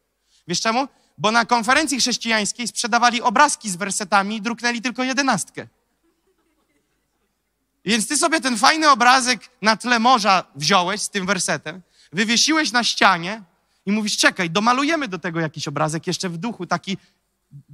Wiesz 0.47 0.61
czemu? 0.61 0.87
Bo 1.17 1.31
na 1.31 1.45
konferencji 1.45 1.99
chrześcijańskiej 1.99 2.67
sprzedawali 2.67 3.21
obrazki 3.21 3.69
z 3.69 3.75
wersetami 3.75 4.35
i 4.35 4.41
druknęli 4.41 4.81
tylko 4.81 5.03
jedenastkę. 5.03 5.67
Więc 7.85 8.07
ty 8.07 8.17
sobie 8.17 8.41
ten 8.41 8.57
fajny 8.57 8.89
obrazek 8.89 9.49
na 9.61 9.77
tle 9.77 9.99
morza 9.99 10.43
wziąłeś 10.55 11.01
z 11.01 11.09
tym 11.09 11.25
wersetem, 11.25 11.81
wywiesiłeś 12.13 12.71
na 12.71 12.83
ścianie 12.83 13.43
i 13.85 13.91
mówisz, 13.91 14.17
czekaj, 14.17 14.49
domalujemy 14.49 15.07
do 15.07 15.19
tego 15.19 15.39
jakiś 15.39 15.67
obrazek 15.67 16.07
jeszcze 16.07 16.29
w 16.29 16.37
duchu, 16.37 16.65
taki, 16.65 16.97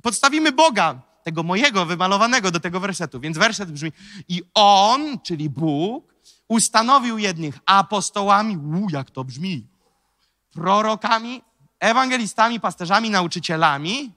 podstawimy 0.02 0.52
Boga, 0.52 1.02
tego 1.24 1.44
mojego 1.44 1.86
wymalowanego 1.86 2.52
do 2.52 2.60
tego 2.60 2.80
wersetu. 2.80 3.20
Więc 3.20 3.38
werset 3.38 3.72
brzmi, 3.72 3.92
i 4.28 4.44
On, 4.54 5.20
czyli 5.20 5.50
Bóg, 5.50 6.16
ustanowił 6.48 7.18
jednych 7.18 7.60
apostołami, 7.66 8.58
u, 8.58 8.90
jak 8.90 9.12
to 9.12 9.24
brzmi, 9.24 9.68
prorokami, 10.52 11.42
ewangelistami, 11.80 12.60
pasterzami, 12.60 13.10
nauczycielami. 13.10 14.14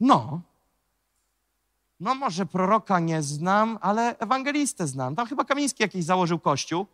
No. 0.00 0.40
No 2.00 2.14
może 2.14 2.46
proroka 2.46 3.00
nie 3.00 3.22
znam, 3.22 3.78
ale 3.80 4.18
ewangelistę 4.18 4.86
znam. 4.86 5.16
Tam 5.16 5.26
chyba 5.26 5.44
Kamiński 5.44 5.82
jakiś 5.82 6.04
założył 6.04 6.38
kościół. 6.38 6.86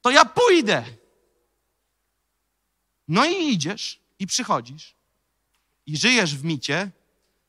To 0.00 0.10
ja 0.10 0.24
pójdę. 0.24 0.84
No 3.08 3.24
i 3.24 3.52
idziesz 3.52 4.00
i 4.18 4.26
przychodzisz 4.26 4.96
i 5.86 5.96
żyjesz 5.96 6.36
w 6.36 6.44
micie, 6.44 6.90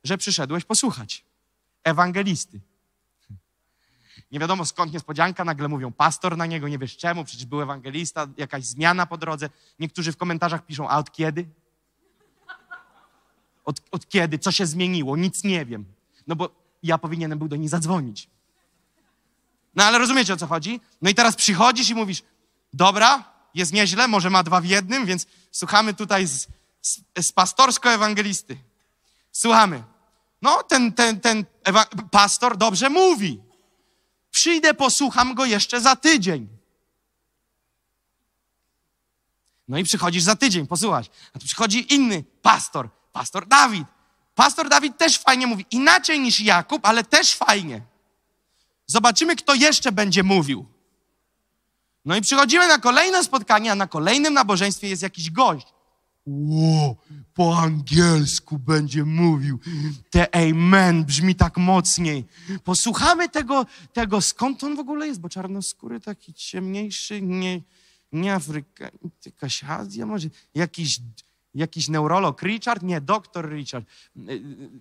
że 0.03 0.17
przyszedłeś 0.17 0.65
posłuchać 0.65 1.25
ewangelisty. 1.83 2.59
Nie 4.31 4.39
wiadomo 4.39 4.65
skąd 4.65 4.93
niespodzianka, 4.93 5.45
nagle 5.45 5.67
mówią 5.67 5.91
pastor 5.91 6.37
na 6.37 6.45
niego, 6.45 6.67
nie 6.67 6.77
wiesz 6.77 6.97
czemu, 6.97 7.25
przecież 7.25 7.45
był 7.45 7.61
ewangelista, 7.61 8.27
jakaś 8.37 8.65
zmiana 8.65 9.05
po 9.05 9.17
drodze. 9.17 9.49
Niektórzy 9.79 10.11
w 10.11 10.17
komentarzach 10.17 10.65
piszą, 10.65 10.89
a 10.89 10.97
od 10.97 11.11
kiedy? 11.11 11.45
Od, 13.65 13.81
od 13.91 14.09
kiedy? 14.09 14.39
Co 14.39 14.51
się 14.51 14.65
zmieniło? 14.65 15.17
Nic 15.17 15.43
nie 15.43 15.65
wiem. 15.65 15.85
No 16.27 16.35
bo 16.35 16.49
ja 16.83 16.97
powinienem 16.97 17.39
był 17.39 17.47
do 17.47 17.55
niej 17.55 17.67
zadzwonić. 17.67 18.29
No 19.75 19.83
ale 19.83 19.97
rozumiecie 19.97 20.33
o 20.33 20.37
co 20.37 20.47
chodzi? 20.47 20.81
No 21.01 21.09
i 21.09 21.15
teraz 21.15 21.35
przychodzisz 21.35 21.89
i 21.89 21.95
mówisz, 21.95 22.23
dobra, 22.73 23.23
jest 23.53 23.73
nieźle, 23.73 24.07
może 24.07 24.29
ma 24.29 24.43
dwa 24.43 24.61
w 24.61 24.65
jednym, 24.65 25.05
więc 25.05 25.27
słuchamy 25.51 25.93
tutaj 25.93 26.27
z, 26.27 26.47
z, 27.21 27.31
pastorsko-ewangelisty. 27.31 28.57
Słuchamy. 29.31 29.83
No, 30.41 30.63
ten, 30.63 30.93
ten, 30.93 31.19
ten 31.19 31.45
pastor 32.11 32.57
dobrze 32.57 32.89
mówi. 32.89 33.41
Przyjdę, 34.31 34.73
posłucham 34.73 35.35
go 35.35 35.45
jeszcze 35.45 35.81
za 35.81 35.95
tydzień. 35.95 36.47
No 39.67 39.77
i 39.77 39.83
przychodzisz 39.83 40.23
za 40.23 40.35
tydzień, 40.35 40.67
posłuchać. 40.67 41.11
A 41.33 41.39
tu 41.39 41.45
przychodzi 41.45 41.93
inny 41.93 42.23
pastor, 42.41 42.89
pastor 43.13 43.47
Dawid. 43.47 43.87
Pastor 44.35 44.69
Dawid 44.69 44.97
też 44.97 45.17
fajnie 45.17 45.47
mówi. 45.47 45.65
Inaczej 45.71 46.19
niż 46.19 46.41
Jakub, 46.41 46.85
ale 46.85 47.03
też 47.03 47.35
fajnie. 47.35 47.81
Zobaczymy, 48.85 49.35
kto 49.35 49.53
jeszcze 49.53 49.91
będzie 49.91 50.23
mówił. 50.23 50.65
No 52.05 52.15
i 52.15 52.21
przychodzimy 52.21 52.67
na 52.67 52.77
kolejne 52.77 53.23
spotkanie, 53.23 53.71
a 53.71 53.75
na 53.75 53.87
kolejnym 53.87 54.33
nabożeństwie 54.33 54.89
jest 54.89 55.01
jakiś 55.01 55.31
gość. 55.31 55.67
Ło, 56.27 56.95
po 57.33 57.57
angielsku 57.57 58.59
będzie 58.59 59.05
mówił. 59.05 59.59
Te 60.09 60.35
amen 60.35 61.05
brzmi 61.05 61.35
tak 61.35 61.57
mocniej. 61.57 62.25
Posłuchamy 62.63 63.29
tego, 63.29 63.65
tego, 63.93 64.21
skąd 64.21 64.63
on 64.63 64.75
w 64.75 64.79
ogóle 64.79 65.07
jest, 65.07 65.19
bo 65.19 65.29
czarnoskóry 65.29 65.99
taki 65.99 66.33
ciemniejszy, 66.33 67.21
nie, 67.21 67.61
nie 68.11 68.33
Afryka, 68.33 68.89
jakaś 69.25 69.63
Azja 69.63 70.05
może, 70.05 70.27
jakiś, 70.55 70.99
jakiś 71.53 71.87
neurolog 71.87 72.41
Richard, 72.41 72.83
nie, 72.83 73.01
doktor 73.01 73.49
Richard, 73.49 73.85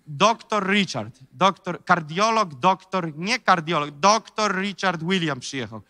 doktor 0.07 0.71
Richard, 0.71 1.19
doktor, 1.33 1.85
kardiolog, 1.85 2.55
doktor, 2.55 3.19
nie 3.19 3.39
kardiolog, 3.39 3.91
doktor 3.91 4.61
Richard 4.61 5.03
William 5.03 5.41
przyjechał. 5.41 5.83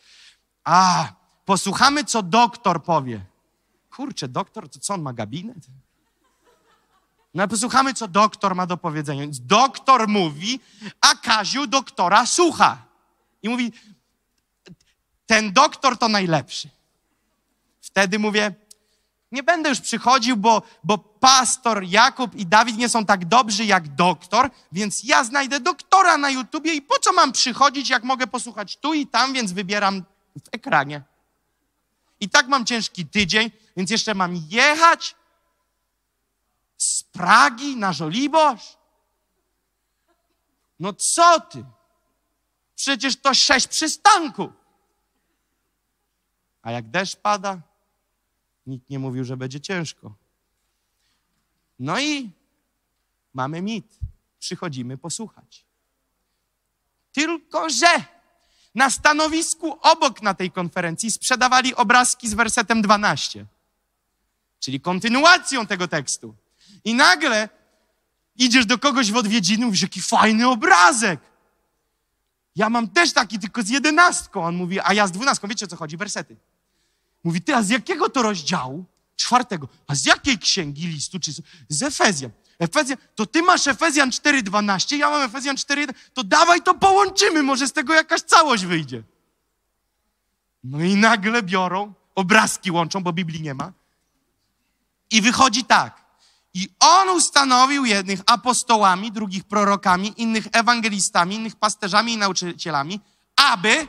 A, 0.64 1.12
posłuchamy, 1.44 2.04
co 2.04 2.22
doktor 2.22 2.82
powie. 2.82 3.35
Kurczę, 3.96 4.28
doktor, 4.28 4.68
to 4.68 4.78
co 4.78 4.94
on 4.94 5.02
ma 5.02 5.12
gabinet? 5.12 5.56
No 7.34 7.48
posłuchamy, 7.48 7.94
co 7.94 8.08
doktor 8.08 8.54
ma 8.54 8.66
do 8.66 8.76
powiedzenia. 8.76 9.20
Więc 9.20 9.46
doktor 9.46 10.08
mówi, 10.08 10.60
a 11.00 11.14
Kaziu 11.14 11.66
doktora 11.66 12.26
słucha. 12.26 12.86
I 13.42 13.48
mówi, 13.48 13.72
ten 15.26 15.52
doktor 15.52 15.98
to 15.98 16.08
najlepszy. 16.08 16.68
Wtedy 17.80 18.18
mówię, 18.18 18.54
nie 19.32 19.42
będę 19.42 19.68
już 19.68 19.80
przychodził, 19.80 20.36
bo, 20.36 20.62
bo 20.84 20.98
pastor 20.98 21.84
Jakub 21.84 22.34
i 22.34 22.46
Dawid 22.46 22.76
nie 22.76 22.88
są 22.88 23.04
tak 23.04 23.24
dobrzy 23.24 23.64
jak 23.64 23.94
doktor, 23.94 24.50
więc 24.72 25.04
ja 25.04 25.24
znajdę 25.24 25.60
doktora 25.60 26.18
na 26.18 26.30
YouTubie 26.30 26.74
i 26.74 26.82
po 26.82 26.98
co 26.98 27.12
mam 27.12 27.32
przychodzić, 27.32 27.90
jak 27.90 28.04
mogę 28.04 28.26
posłuchać 28.26 28.76
tu 28.76 28.94
i 28.94 29.06
tam, 29.06 29.32
więc 29.32 29.52
wybieram 29.52 30.04
w 30.44 30.48
ekranie. 30.52 31.02
I 32.20 32.28
tak 32.28 32.48
mam 32.48 32.66
ciężki 32.66 33.06
tydzień, 33.06 33.50
więc 33.76 33.90
jeszcze 33.90 34.14
mam 34.14 34.36
jechać 34.48 35.16
z 36.76 37.02
Pragi 37.02 37.76
na 37.76 37.92
Żoliborz? 37.92 38.76
No 40.80 40.92
co 40.92 41.40
ty? 41.40 41.64
Przecież 42.74 43.16
to 43.16 43.34
sześć 43.34 43.66
przystanków. 43.66 44.52
A 46.62 46.70
jak 46.70 46.90
deszcz 46.90 47.16
pada, 47.16 47.60
nikt 48.66 48.90
nie 48.90 48.98
mówił, 48.98 49.24
że 49.24 49.36
będzie 49.36 49.60
ciężko. 49.60 50.14
No 51.78 52.00
i 52.00 52.30
mamy 53.34 53.62
mit. 53.62 53.98
Przychodzimy 54.38 54.98
posłuchać. 54.98 55.64
Tylko, 57.12 57.70
że 57.70 58.04
na 58.74 58.90
stanowisku 58.90 59.78
obok 59.82 60.22
na 60.22 60.34
tej 60.34 60.50
konferencji 60.50 61.10
sprzedawali 61.10 61.74
obrazki 61.74 62.28
z 62.28 62.34
wersetem 62.34 62.82
12, 62.82 63.46
czyli 64.60 64.80
kontynuacją 64.80 65.66
tego 65.66 65.88
tekstu. 65.88 66.34
I 66.84 66.94
nagle 66.94 67.48
idziesz 68.36 68.66
do 68.66 68.78
kogoś 68.78 69.12
w 69.12 69.16
odwiedziny, 69.16 69.66
mówisz, 69.66 69.82
jaki 69.82 70.00
fajny 70.00 70.48
obrazek. 70.48 71.20
Ja 72.56 72.70
mam 72.70 72.88
też 72.88 73.12
taki, 73.12 73.38
tylko 73.38 73.62
z 73.62 73.68
jedenastką. 73.68 74.44
On 74.44 74.56
mówi, 74.56 74.80
a 74.80 74.94
ja 74.94 75.06
z 75.06 75.12
dwunastką. 75.12 75.48
Wiecie, 75.48 75.66
o 75.66 75.68
co 75.68 75.76
chodzi? 75.76 75.96
Wersety. 75.96 76.36
Mówi, 77.24 77.42
ty, 77.42 77.54
a 77.54 77.62
z 77.62 77.68
jakiego 77.68 78.08
to 78.08 78.22
rozdziału? 78.22 78.84
Czwartego. 79.16 79.68
A 79.86 79.94
z 79.94 80.04
jakiej 80.04 80.38
księgi 80.38 80.86
listu? 80.86 81.20
Czy 81.20 81.32
z 81.68 81.82
Efezjan? 81.82 82.30
Efezjan, 82.58 82.98
to 83.14 83.26
ty 83.26 83.42
masz 83.42 83.66
Efezjan 83.66 84.10
4,12, 84.10 84.96
ja 84.96 85.10
mam 85.10 85.22
Efezjan 85.22 85.56
4,1, 85.56 85.94
to 86.14 86.24
dawaj 86.24 86.62
to 86.62 86.74
połączymy, 86.74 87.42
może 87.42 87.68
z 87.68 87.72
tego 87.72 87.94
jakaś 87.94 88.20
całość 88.20 88.64
wyjdzie. 88.64 89.02
No 90.64 90.80
i 90.80 90.96
nagle 90.96 91.42
biorą, 91.42 91.94
obrazki 92.14 92.70
łączą, 92.70 93.02
bo 93.02 93.12
Biblii 93.12 93.42
nie 93.42 93.54
ma. 93.54 93.72
I 95.10 95.22
wychodzi 95.22 95.64
tak. 95.64 96.04
I 96.54 96.68
on 96.80 97.08
ustanowił 97.08 97.84
jednych 97.84 98.20
apostołami, 98.26 99.12
drugich 99.12 99.44
prorokami, 99.44 100.12
innych 100.16 100.46
ewangelistami, 100.52 101.34
innych 101.34 101.56
pasterzami 101.56 102.12
i 102.12 102.16
nauczycielami, 102.16 103.00
aby, 103.36 103.88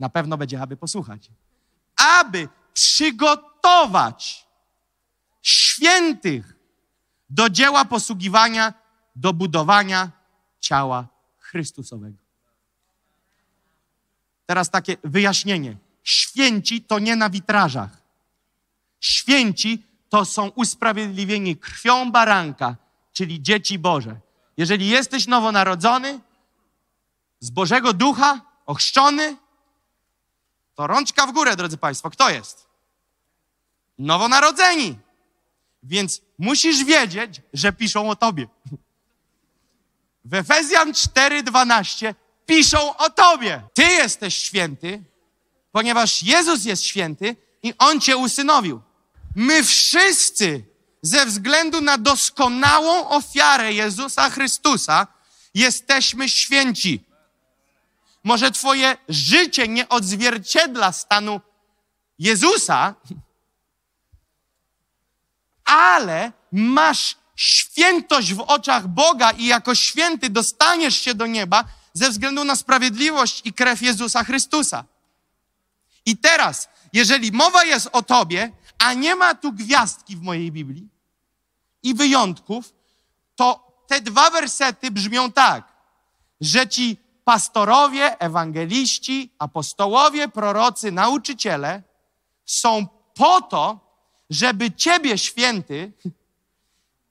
na 0.00 0.08
pewno 0.08 0.36
będzie, 0.36 0.62
aby 0.62 0.76
posłuchać, 0.76 1.30
aby 1.96 2.48
przygotować 2.74 4.46
świętych 5.42 6.56
do 7.30 7.50
dzieła 7.50 7.84
posługiwania, 7.84 8.74
do 9.16 9.32
budowania 9.32 10.10
ciała 10.60 11.06
Chrystusowego. 11.38 12.18
Teraz 14.46 14.70
takie 14.70 14.96
wyjaśnienie. 15.04 15.76
Święci 16.02 16.82
to 16.82 16.98
nie 16.98 17.16
na 17.16 17.30
witrażach. 17.30 18.07
Święci 19.00 19.84
to 20.08 20.24
są 20.24 20.48
usprawiedliwieni 20.48 21.56
krwią 21.56 22.12
baranka, 22.12 22.76
czyli 23.12 23.42
dzieci 23.42 23.78
Boże. 23.78 24.20
Jeżeli 24.56 24.88
jesteś 24.88 25.26
nowonarodzony, 25.26 26.20
z 27.40 27.50
Bożego 27.50 27.92
Ducha, 27.92 28.40
ochrzczony, 28.66 29.36
to 30.74 30.86
rączka 30.86 31.26
w 31.26 31.32
górę, 31.32 31.56
drodzy 31.56 31.76
Państwo. 31.76 32.10
Kto 32.10 32.30
jest? 32.30 32.66
Nowonarodzeni. 33.98 34.98
Więc 35.82 36.20
musisz 36.38 36.84
wiedzieć, 36.84 37.40
że 37.52 37.72
piszą 37.72 38.10
o 38.10 38.16
tobie. 38.16 38.48
W 40.24 40.34
Efezjan 40.34 40.92
4:12 40.92 42.14
piszą 42.46 42.96
o 42.96 43.10
tobie. 43.10 43.62
Ty 43.74 43.82
jesteś 43.82 44.38
święty, 44.38 45.04
ponieważ 45.72 46.22
Jezus 46.22 46.64
jest 46.64 46.84
święty 46.84 47.36
i 47.62 47.74
On 47.78 48.00
cię 48.00 48.16
usynowił. 48.16 48.82
My 49.38 49.64
wszyscy 49.64 50.64
ze 51.02 51.26
względu 51.26 51.80
na 51.80 51.98
doskonałą 51.98 53.08
ofiarę 53.08 53.72
Jezusa 53.72 54.30
Chrystusa 54.30 55.06
jesteśmy 55.54 56.28
święci. 56.28 57.04
Może 58.24 58.50
twoje 58.50 58.96
życie 59.08 59.68
nie 59.68 59.88
odzwierciedla 59.88 60.92
stanu 60.92 61.40
Jezusa, 62.18 62.94
ale 65.64 66.32
masz 66.52 67.16
świętość 67.36 68.34
w 68.34 68.40
oczach 68.40 68.88
Boga 68.88 69.30
i 69.30 69.46
jako 69.46 69.74
święty 69.74 70.30
dostaniesz 70.30 71.00
się 71.00 71.14
do 71.14 71.26
nieba 71.26 71.64
ze 71.92 72.10
względu 72.10 72.44
na 72.44 72.56
sprawiedliwość 72.56 73.40
i 73.44 73.52
krew 73.52 73.82
Jezusa 73.82 74.24
Chrystusa. 74.24 74.84
I 76.06 76.16
teraz, 76.16 76.68
jeżeli 76.92 77.32
mowa 77.32 77.64
jest 77.64 77.88
o 77.92 78.02
tobie, 78.02 78.52
a 78.78 78.94
nie 78.94 79.14
ma 79.14 79.34
tu 79.34 79.52
gwiazdki 79.52 80.16
w 80.16 80.22
mojej 80.22 80.52
Biblii 80.52 80.88
i 81.82 81.94
wyjątków, 81.94 82.74
to 83.36 83.68
te 83.86 84.00
dwa 84.00 84.30
wersety 84.30 84.90
brzmią 84.90 85.32
tak, 85.32 85.72
że 86.40 86.68
ci 86.68 86.96
pastorowie, 87.24 88.20
ewangeliści, 88.20 89.30
apostołowie, 89.38 90.28
prorocy, 90.28 90.92
nauczyciele 90.92 91.82
są 92.46 92.86
po 93.14 93.40
to, 93.40 93.80
żeby 94.30 94.72
Ciebie, 94.72 95.18
święty, 95.18 95.92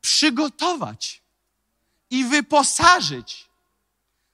przygotować 0.02 1.22
i 2.10 2.24
wyposażyć. 2.24 3.50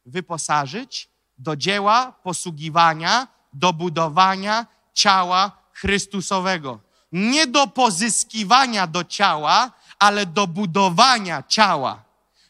Wyposażyć 0.06 1.10
do 1.38 1.56
dzieła 1.56 2.12
posługiwania, 2.12 3.28
do 3.54 3.74
budowania 3.74 4.66
ciała 4.94 5.52
Chrystusowego. 5.74 6.80
Nie 7.14 7.48
do 7.48 7.68
pozyskiwania 7.68 8.88
do 8.88 9.04
ciała, 9.04 9.72
ale 10.00 10.26
do 10.26 10.48
budowania 10.48 11.44
ciała. 11.48 12.04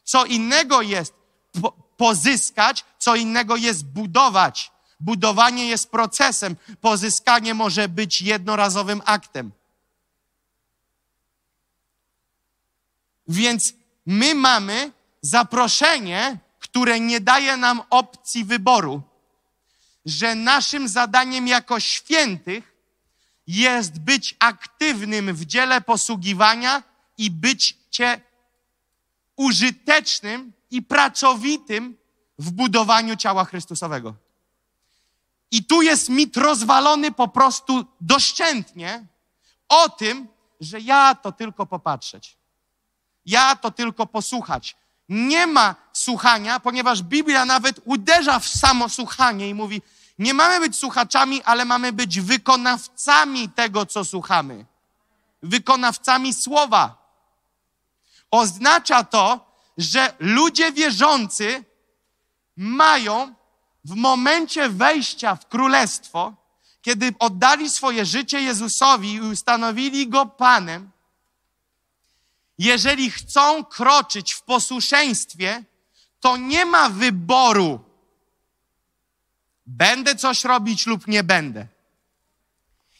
Co 0.03 0.25
innego 0.25 0.81
jest 0.81 1.13
po 1.61 1.83
pozyskać, 1.97 2.85
co 2.99 3.15
innego 3.15 3.55
jest 3.55 3.85
budować. 3.85 4.71
Budowanie 4.99 5.67
jest 5.67 5.91
procesem, 5.91 6.55
pozyskanie 6.81 7.53
może 7.53 7.89
być 7.89 8.21
jednorazowym 8.21 9.01
aktem. 9.05 9.51
Więc 13.27 13.73
my 14.05 14.35
mamy 14.35 14.91
zaproszenie, 15.21 16.37
które 16.59 16.99
nie 16.99 17.19
daje 17.19 17.57
nam 17.57 17.81
opcji 17.89 18.45
wyboru, 18.45 19.01
że 20.05 20.35
naszym 20.35 20.87
zadaniem 20.87 21.47
jako 21.47 21.79
świętych 21.79 22.72
jest 23.47 23.99
być 23.99 24.35
aktywnym 24.39 25.33
w 25.33 25.45
dziele 25.45 25.81
posługiwania 25.81 26.83
i 27.17 27.31
bycie 27.31 28.21
użytecznym 29.35 30.53
i 30.71 30.81
pracowitym 30.81 31.97
w 32.39 32.51
budowaniu 32.51 33.15
ciała 33.15 33.45
Chrystusowego. 33.45 34.15
I 35.51 35.65
tu 35.65 35.81
jest 35.81 36.09
mit 36.09 36.37
rozwalony 36.37 37.11
po 37.11 37.27
prostu 37.27 37.85
doszczętnie 38.01 39.05
o 39.69 39.89
tym, 39.89 40.27
że 40.59 40.79
ja 40.79 41.15
to 41.15 41.31
tylko 41.31 41.65
popatrzeć. 41.65 42.37
Ja 43.25 43.55
to 43.55 43.71
tylko 43.71 44.07
posłuchać. 44.07 44.75
Nie 45.09 45.47
ma 45.47 45.75
słuchania, 45.93 46.59
ponieważ 46.59 47.03
Biblia 47.03 47.45
nawet 47.45 47.79
uderza 47.85 48.39
w 48.39 48.47
samo 48.47 48.89
słuchanie 48.89 49.49
i 49.49 49.53
mówi: 49.53 49.81
Nie 50.19 50.33
mamy 50.33 50.59
być 50.59 50.77
słuchaczami, 50.77 51.43
ale 51.43 51.65
mamy 51.65 51.93
być 51.93 52.21
wykonawcami 52.21 53.49
tego, 53.49 53.85
co 53.85 54.05
słuchamy. 54.05 54.65
Wykonawcami 55.43 56.33
słowa. 56.33 57.03
Oznacza 58.31 59.03
to, 59.03 59.53
że 59.77 60.13
ludzie 60.19 60.71
wierzący 60.71 61.63
mają 62.55 63.33
w 63.85 63.95
momencie 63.95 64.69
wejścia 64.69 65.35
w 65.35 65.47
królestwo, 65.47 66.33
kiedy 66.81 67.13
oddali 67.19 67.69
swoje 67.69 68.05
życie 68.05 68.41
Jezusowi 68.41 69.13
i 69.13 69.21
ustanowili 69.21 70.09
go 70.09 70.25
Panem, 70.25 70.91
jeżeli 72.57 73.11
chcą 73.11 73.65
kroczyć 73.65 74.33
w 74.33 74.41
posłuszeństwie, 74.41 75.63
to 76.19 76.37
nie 76.37 76.65
ma 76.65 76.89
wyboru. 76.89 77.79
Będę 79.65 80.15
coś 80.15 80.43
robić 80.43 80.85
lub 80.85 81.07
nie 81.07 81.23
będę. 81.23 81.67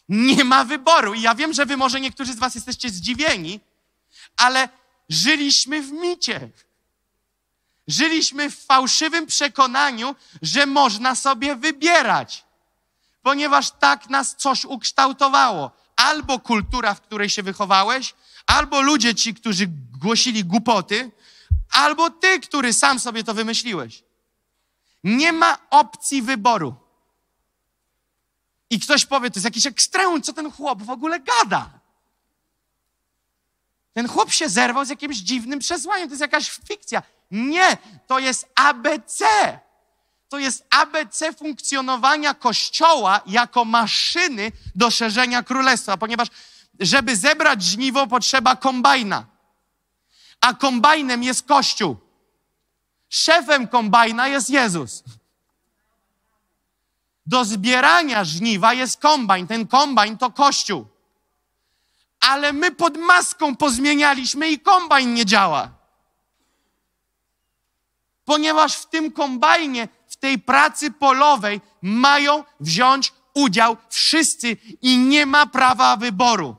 Nie 0.08 0.44
ma 0.44 0.64
wyboru. 0.64 1.14
I 1.14 1.22
ja 1.22 1.34
wiem, 1.34 1.52
że 1.52 1.66
wy 1.66 1.76
może 1.76 2.00
niektórzy 2.00 2.32
z 2.32 2.38
was 2.38 2.54
jesteście 2.54 2.90
zdziwieni, 2.90 3.60
ale 4.36 4.68
żyliśmy 5.08 5.82
w 5.82 5.92
micie. 5.92 6.50
Żyliśmy 7.88 8.50
w 8.50 8.64
fałszywym 8.64 9.26
przekonaniu, 9.26 10.14
że 10.42 10.66
można 10.66 11.14
sobie 11.14 11.56
wybierać, 11.56 12.44
ponieważ 13.22 13.70
tak 13.70 14.10
nas 14.10 14.36
coś 14.36 14.64
ukształtowało. 14.64 15.84
albo 15.96 16.38
kultura, 16.38 16.94
w 16.94 17.00
której 17.00 17.30
się 17.30 17.42
wychowałeś, 17.42 18.14
albo 18.46 18.80
ludzie 18.80 19.14
ci, 19.14 19.34
którzy 19.34 19.66
głosili 20.00 20.44
głupoty, 20.44 21.10
albo 21.70 22.10
ty, 22.10 22.40
który 22.40 22.72
sam 22.72 23.00
sobie 23.00 23.24
to 23.24 23.34
wymyśliłeś. 23.34 24.02
Nie 25.04 25.32
ma 25.32 25.58
opcji 25.70 26.22
wyboru. 26.22 26.74
I 28.70 28.80
ktoś 28.80 29.06
powie, 29.06 29.30
to 29.30 29.34
jest 29.38 29.44
jakiś 29.44 29.66
ekstremum, 29.66 30.22
co 30.22 30.32
ten 30.32 30.52
chłop 30.52 30.82
w 30.82 30.90
ogóle 30.90 31.20
gada. 31.20 31.70
Ten 33.92 34.08
chłop 34.08 34.32
się 34.32 34.48
zerwał 34.48 34.84
z 34.84 34.88
jakimś 34.88 35.16
dziwnym 35.16 35.58
przesłaniem, 35.58 36.08
to 36.08 36.12
jest 36.12 36.20
jakaś 36.20 36.50
fikcja. 36.50 37.02
Nie, 37.30 37.76
to 38.06 38.18
jest 38.18 38.48
ABC. 38.54 39.24
To 40.28 40.38
jest 40.38 40.66
ABC 40.70 41.32
funkcjonowania 41.32 42.34
Kościoła 42.34 43.20
jako 43.26 43.64
maszyny 43.64 44.52
do 44.74 44.90
szerzenia 44.90 45.42
królestwa, 45.42 45.96
ponieważ 45.96 46.28
żeby 46.80 47.16
zebrać 47.16 47.62
żniwo 47.62 48.06
potrzeba 48.06 48.56
kombajna, 48.56 49.26
a 50.40 50.54
kombajnem 50.54 51.22
jest 51.22 51.46
Kościół. 51.46 52.03
Szefem 53.14 53.68
kombajna 53.68 54.28
jest 54.28 54.50
Jezus. 54.50 55.04
Do 57.26 57.44
zbierania 57.44 58.24
żniwa 58.24 58.72
jest 58.72 59.00
kombajn. 59.00 59.46
Ten 59.46 59.66
kombajn 59.66 60.18
to 60.18 60.30
Kościół. 60.30 60.86
Ale 62.20 62.52
my 62.52 62.70
pod 62.70 62.96
maską 62.96 63.56
pozmienialiśmy 63.56 64.48
i 64.50 64.58
kombajn 64.58 65.14
nie 65.14 65.26
działa. 65.26 65.70
Ponieważ 68.24 68.76
w 68.76 68.86
tym 68.86 69.12
kombajnie, 69.12 69.88
w 70.08 70.16
tej 70.16 70.38
pracy 70.38 70.90
polowej 70.90 71.60
mają 71.82 72.44
wziąć 72.60 73.12
udział 73.34 73.76
wszyscy 73.88 74.56
i 74.82 74.98
nie 74.98 75.26
ma 75.26 75.46
prawa 75.46 75.96
wyboru. 75.96 76.56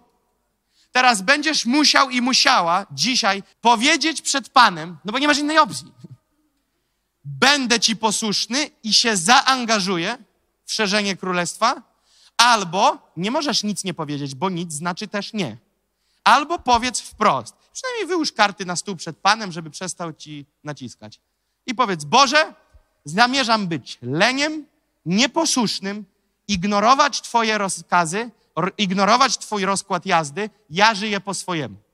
Teraz 0.92 1.22
będziesz 1.22 1.66
musiał 1.66 2.10
i 2.10 2.22
musiała 2.22 2.86
dzisiaj 2.92 3.44
powiedzieć 3.62 4.22
przed 4.22 4.50
Panem, 4.50 4.98
no 5.06 5.12
bo 5.12 5.20
nie 5.20 5.28
masz 5.28 5.38
innej 5.38 5.58
opcji. 5.58 5.96
Będę 7.26 7.80
ci 7.80 7.96
posłuszny 7.96 8.70
i 8.84 8.94
się 8.94 9.18
zaangażuję 9.18 10.18
w 10.66 10.74
szerzenie 10.74 11.16
królestwa, 11.18 11.82
albo 12.38 13.12
nie 13.18 13.32
możesz 13.32 13.64
nic 13.64 13.84
nie 13.84 13.94
powiedzieć, 13.94 14.36
bo 14.36 14.50
nic 14.50 14.74
znaczy 14.74 15.08
też 15.08 15.34
nie. 15.34 15.58
Albo 16.24 16.60
powiedz 16.60 17.02
wprost. 17.02 17.56
Przynajmniej 17.74 18.08
wyłóż 18.08 18.32
karty 18.32 18.66
na 18.66 18.76
stół 18.76 18.96
przed 18.96 19.18
Panem, 19.18 19.52
żeby 19.52 19.70
przestał 19.70 20.14
ci 20.14 20.46
naciskać. 20.64 21.20
I 21.66 21.76
powiedz: 21.76 22.04
Boże, 22.04 22.54
zamierzam 23.06 23.68
być 23.68 23.98
leniem, 24.02 24.66
nieposłusznym, 25.06 26.06
ignorować 26.48 27.22
Twoje 27.22 27.58
rozkazy, 27.58 28.32
ignorować 28.78 29.38
Twój 29.38 29.66
rozkład 29.66 30.06
jazdy. 30.06 30.50
Ja 30.70 30.96
żyję 30.96 31.20
po 31.20 31.34
swojemu. 31.34 31.85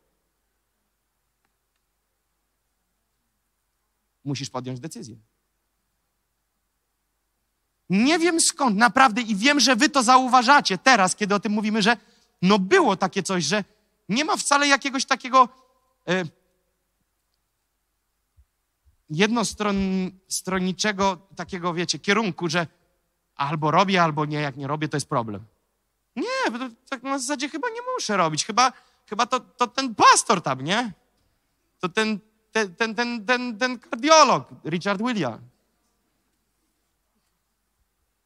Musisz 4.23 4.49
podjąć 4.49 4.79
decyzję. 4.79 5.15
Nie 7.89 8.19
wiem 8.19 8.41
skąd, 8.41 8.77
naprawdę, 8.77 9.21
i 9.21 9.35
wiem, 9.35 9.59
że 9.59 9.75
wy 9.75 9.89
to 9.89 10.03
zauważacie 10.03 10.77
teraz, 10.77 11.15
kiedy 11.15 11.35
o 11.35 11.39
tym 11.39 11.51
mówimy, 11.51 11.81
że 11.81 11.97
no 12.41 12.59
było 12.59 12.95
takie 12.95 13.23
coś, 13.23 13.43
że 13.43 13.63
nie 14.09 14.25
ma 14.25 14.37
wcale 14.37 14.67
jakiegoś 14.67 15.05
takiego 15.05 15.49
e, 16.07 16.23
jednostronniczego 19.09 21.17
takiego, 21.35 21.73
wiecie, 21.73 21.99
kierunku, 21.99 22.49
że 22.49 22.67
albo 23.35 23.71
robię, 23.71 24.03
albo 24.03 24.25
nie, 24.25 24.41
jak 24.41 24.57
nie 24.57 24.67
robię, 24.67 24.87
to 24.87 24.97
jest 24.97 25.09
problem. 25.09 25.45
Nie, 26.15 26.59
to, 26.59 26.69
tak 26.89 27.03
na 27.03 27.19
zasadzie 27.19 27.49
chyba 27.49 27.69
nie 27.69 27.81
muszę 27.95 28.17
robić, 28.17 28.45
chyba, 28.45 28.73
chyba 29.09 29.25
to, 29.25 29.39
to 29.39 29.67
ten 29.67 29.95
pastor 29.95 30.41
tam, 30.41 30.61
nie? 30.61 30.91
To 31.79 31.89
ten, 31.89 32.19
ten, 32.51 32.75
ten, 32.75 32.95
ten, 32.95 33.25
ten, 33.25 33.57
ten 33.57 33.79
kardiolog, 33.79 34.49
Richard 34.65 35.01
William. 35.01 35.39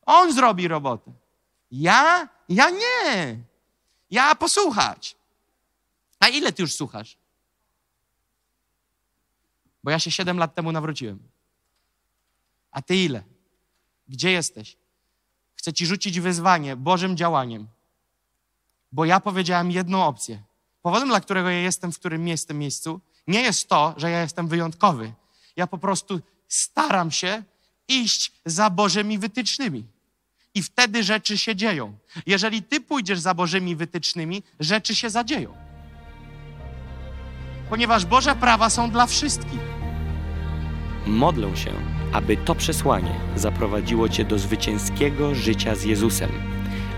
On 0.05 0.33
zrobi 0.33 0.67
robotę. 0.67 1.11
Ja? 1.71 2.29
Ja 2.49 2.69
nie. 2.69 3.39
Ja 4.11 4.35
posłuchać. 4.35 5.15
A 6.19 6.27
ile 6.27 6.53
ty 6.53 6.61
już 6.61 6.73
słuchasz? 6.73 7.17
Bo 9.83 9.91
ja 9.91 9.99
się 9.99 10.11
siedem 10.11 10.37
lat 10.37 10.55
temu 10.55 10.71
nawróciłem. 10.71 11.19
A 12.71 12.81
ty 12.81 12.95
ile? 12.95 13.23
Gdzie 14.07 14.31
jesteś? 14.31 14.77
Chcę 15.55 15.73
ci 15.73 15.85
rzucić 15.85 16.19
wyzwanie 16.19 16.75
Bożym 16.75 17.17
działaniem. 17.17 17.67
Bo 18.91 19.05
ja 19.05 19.19
powiedziałem 19.19 19.71
jedną 19.71 20.05
opcję. 20.05 20.43
Powodem, 20.81 21.07
dla 21.07 21.21
którego 21.21 21.49
ja 21.49 21.59
jestem 21.59 21.91
w 21.91 21.99
którym 21.99 22.27
jestem 22.27 22.59
miejscu, 22.59 23.01
nie 23.27 23.41
jest 23.41 23.69
to, 23.69 23.93
że 23.97 24.11
ja 24.11 24.21
jestem 24.21 24.47
wyjątkowy. 24.47 25.13
Ja 25.55 25.67
po 25.67 25.77
prostu 25.77 26.19
staram 26.47 27.11
się 27.11 27.43
iść 27.87 28.31
za 28.45 28.69
Bożymi 28.69 29.19
wytycznymi. 29.19 29.83
I 30.55 30.63
wtedy 30.63 31.03
rzeczy 31.03 31.37
się 31.37 31.55
dzieją. 31.55 31.97
Jeżeli 32.25 32.63
ty 32.63 32.81
pójdziesz 32.81 33.19
za 33.19 33.33
Bożymi 33.33 33.75
wytycznymi, 33.75 34.43
rzeczy 34.59 34.95
się 34.95 35.09
zadzieją. 35.09 35.57
Ponieważ 37.69 38.05
Boże 38.05 38.35
prawa 38.35 38.69
są 38.69 38.91
dla 38.91 39.05
wszystkich. 39.05 39.59
Modlę 41.05 41.57
się, 41.57 41.71
aby 42.13 42.37
to 42.37 42.55
przesłanie 42.55 43.19
zaprowadziło 43.35 44.09
Cię 44.09 44.25
do 44.25 44.39
zwycięskiego 44.39 45.35
życia 45.35 45.75
z 45.75 45.83
Jezusem. 45.83 46.54